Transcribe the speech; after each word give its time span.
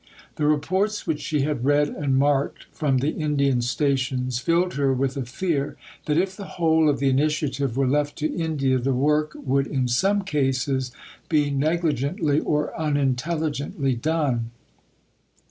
The 0.37 0.47
reports 0.47 1.05
which 1.05 1.21
she 1.21 1.41
had 1.41 1.63
read 1.63 1.87
and 1.89 2.17
marked 2.17 2.63
from 2.71 2.97
the 2.97 3.11
Indian 3.11 3.61
stations 3.61 4.39
filled 4.39 4.73
her 4.73 4.91
with 4.91 5.15
a 5.15 5.25
fear 5.25 5.75
that 6.07 6.17
if 6.17 6.35
the 6.35 6.45
whole 6.57 6.89
of 6.89 6.97
the 6.97 7.07
initiative 7.09 7.77
were 7.77 7.85
left 7.85 8.17
to 8.17 8.33
India 8.35 8.79
the 8.79 8.95
work 8.95 9.33
would 9.35 9.67
in 9.67 9.87
some 9.87 10.23
cases 10.23 10.91
be 11.29 11.51
negligently 11.51 12.39
or 12.39 12.75
unintelligently 12.75 13.93
done. 13.93 14.49